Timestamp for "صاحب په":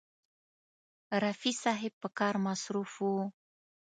1.63-2.09